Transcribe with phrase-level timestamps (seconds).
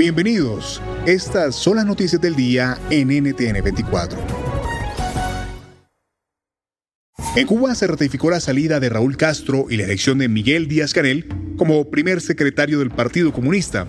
[0.00, 0.80] Bienvenidos.
[1.04, 4.18] Estas son las noticias del día en NTN 24.
[7.36, 10.94] En Cuba se ratificó la salida de Raúl Castro y la elección de Miguel Díaz
[10.94, 11.28] Canel
[11.58, 13.86] como primer secretario del Partido Comunista.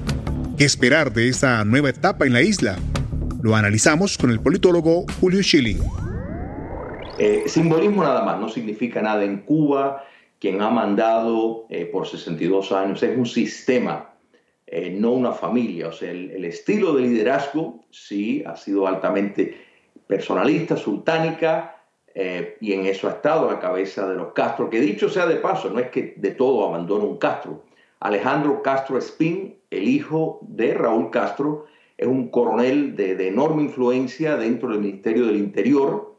[0.58, 2.76] ¿Qué esperar de esta nueva etapa en la isla?
[3.42, 5.80] Lo analizamos con el politólogo Julio Schilling.
[7.20, 10.04] Eh, simbolismo nada más, no significa nada en Cuba.
[10.42, 14.11] Quien ha mandado eh, por 62 años es un sistema
[14.74, 15.90] eh, no una familia.
[15.90, 19.58] O sea, el, estilo de liderazgo sí ha sido altamente
[20.08, 21.84] personalista, sultánica,
[22.16, 25.26] eh, y en eso ha estado a la cabeza de los Castro, que dicho sea
[25.26, 27.66] de paso, no es que de todo abandona un Castro.
[28.00, 31.66] Alejandro Castro Espín, el hijo de Raúl Castro,
[31.98, 36.16] es un coronel de enorme influencia dentro del Ministerio del Interior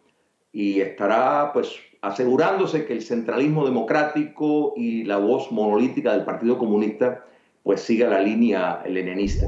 [0.53, 7.25] y estará pues asegurándose que el centralismo democrático y la voz monolítica del Partido Comunista
[7.63, 9.47] pues siga la línea leninista.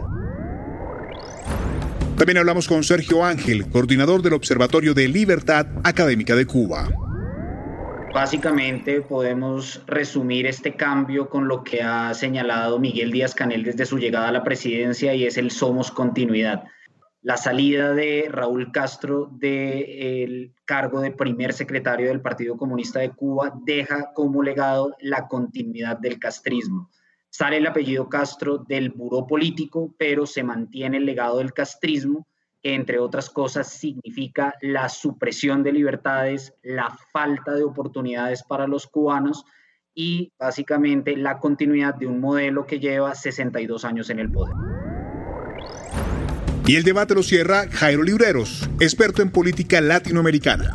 [2.17, 6.89] También hablamos con Sergio Ángel, coordinador del Observatorio de Libertad Académica de Cuba.
[8.15, 13.99] Básicamente podemos resumir este cambio con lo que ha señalado Miguel Díaz Canel desde su
[13.99, 16.63] llegada a la presidencia y es el somos continuidad.
[17.23, 23.53] La salida de Raúl Castro del cargo de primer secretario del Partido Comunista de Cuba
[23.65, 26.91] deja como legado la continuidad del castrismo
[27.37, 32.29] Sale el apellido Castro del buró político, pero se mantiene el legado del castrismo,
[32.63, 38.87] que entre otras cosas significa la supresión de libertades, la falta de oportunidades para los
[38.87, 39.45] cubanos
[39.93, 44.55] y básicamente la continuidad de un modelo que lleva 62 años en el poder.
[46.69, 50.73] Y el debate lo cierra Jairo Libreros, experto en política latinoamericana.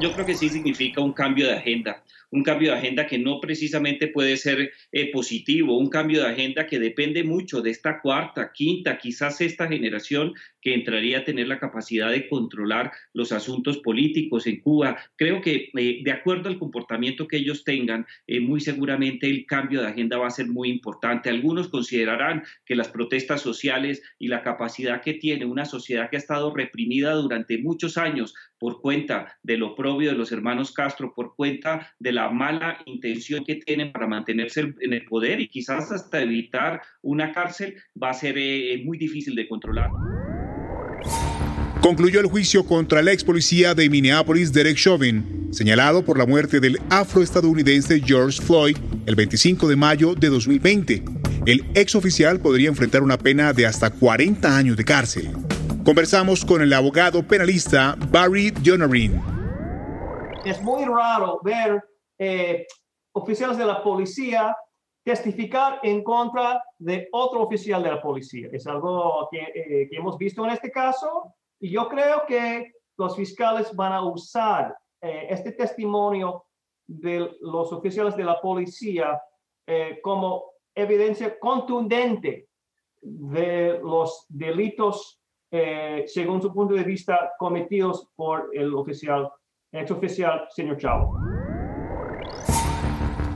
[0.00, 2.00] Yo creo que sí significa un cambio de agenda
[2.32, 6.66] un cambio de agenda que no precisamente puede ser eh, positivo, un cambio de agenda
[6.66, 11.58] que depende mucho de esta cuarta, quinta, quizás esta generación que entraría a tener la
[11.58, 14.96] capacidad de controlar los asuntos políticos en Cuba.
[15.16, 19.82] Creo que eh, de acuerdo al comportamiento que ellos tengan, eh, muy seguramente el cambio
[19.82, 21.28] de agenda va a ser muy importante.
[21.28, 26.18] Algunos considerarán que las protestas sociales y la capacidad que tiene una sociedad que ha
[26.18, 31.34] estado reprimida durante muchos años por cuenta de lo propio de los hermanos Castro, por
[31.34, 36.20] cuenta de la mala intención que tienen para mantenerse en el poder y quizás hasta
[36.22, 39.90] evitar una cárcel, va a ser eh, muy difícil de controlar.
[41.82, 46.60] Concluyó el juicio contra el ex policía de Minneapolis, Derek Chauvin, señalado por la muerte
[46.60, 51.02] del afroestadounidense George Floyd el 25 de mayo de 2020.
[51.44, 55.32] El ex oficial podría enfrentar una pena de hasta 40 años de cárcel.
[55.84, 59.20] Conversamos con el abogado penalista Barry Jonarin.
[60.44, 61.82] Es muy raro ver
[62.18, 62.66] eh,
[63.12, 64.56] oficiales de la policía
[65.04, 68.48] testificar en contra de otro oficial de la policía.
[68.52, 73.74] Es algo que, eh, hemos visto en este caso y yo creo que los fiscales
[73.74, 76.44] van a usar eh, este testimonio
[76.86, 79.20] de los oficiales de la policía
[80.02, 82.48] como evidencia contundente
[83.00, 85.22] de los delitos
[85.54, 89.30] eh, según su punto de vista, cometidos por el oficial,
[89.70, 91.41] ex oficial, señor Chavo.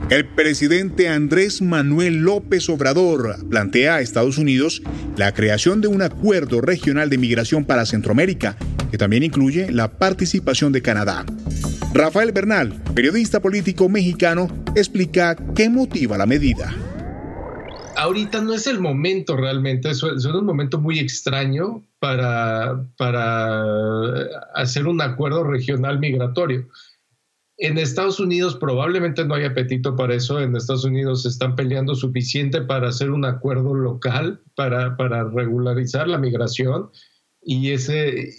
[0.09, 4.81] El presidente Andrés Manuel López Obrador plantea a Estados Unidos
[5.17, 8.55] la creación de un acuerdo regional de migración para Centroamérica,
[8.89, 11.25] que también incluye la participación de Canadá.
[11.93, 16.73] Rafael Bernal, periodista político mexicano, explica qué motiva la medida
[17.97, 23.63] ahorita no es el momento realmente, es, un momento muy extraño para, para
[24.53, 26.67] hacer un acuerdo regional migratorio.
[27.59, 30.39] En Estados Unidos probablemente no hay apetito para eso.
[30.39, 36.07] En Estados Unidos se están peleando suficiente para hacer un acuerdo local para, para regularizar
[36.07, 36.91] la migración.
[37.41, 38.31] Y ese,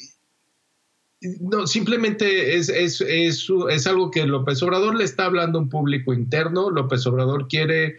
[1.40, 5.68] no, simplemente es, es, es, es, algo que López Obrador le está hablando a un
[5.68, 6.70] público interno.
[6.70, 7.96] López Obrador quiere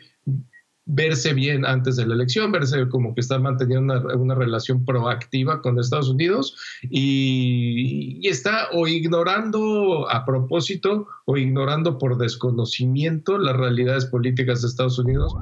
[0.92, 5.80] verse bien antes de la elección, verse como que está manteniendo una, relación proactiva con
[5.80, 14.62] Estados Unidos y, está o ignorando a propósito o ignorando por desconocimiento las realidades políticas
[14.62, 15.34] de Estados Unidos.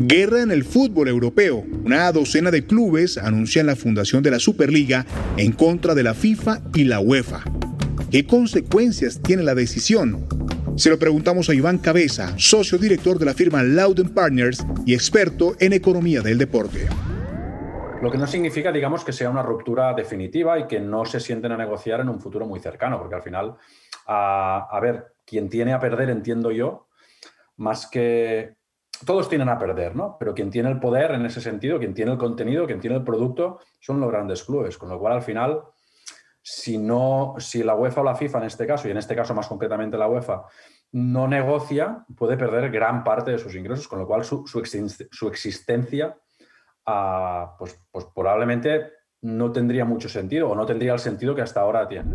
[0.00, 1.64] Guerra en el fútbol europeo.
[1.84, 5.04] Una docena de clubes anuncian la fundación de la Superliga
[5.36, 7.42] en contra de la FIFA y la UEFA.
[8.10, 10.37] ¿Qué consecuencias tiene la decisión?
[10.78, 15.56] Se lo preguntamos a Iván Cabeza, socio director de la firma Loudon Partners y experto
[15.58, 16.86] en economía del deporte.
[18.00, 21.50] Lo que no significa, digamos, que sea una ruptura definitiva y que no se sienten
[21.50, 23.56] a negociar en un futuro muy cercano, porque al final,
[24.06, 26.86] a, ver, quien tiene a perder, entiendo yo,
[27.56, 28.54] más que
[29.04, 30.16] todos tienen a perder, ¿no?
[30.16, 33.02] Pero quien tiene el poder en ese sentido, quien tiene el contenido, quien tiene el
[33.02, 34.78] producto, son los grandes clubes.
[34.78, 35.60] Con lo cual, al final,
[36.50, 39.34] si no, si la UEFA o la FIFA en este caso, y en este caso
[39.34, 40.44] más concretamente la UEFA,
[40.92, 44.44] no negocia, puede perder gran parte de sus ingresos, con lo cual su,
[45.30, 46.16] existencia
[46.86, 51.60] ah, pues, pues probablemente no tendría mucho sentido o no tendría el sentido que hasta
[51.60, 52.14] ahora tiene.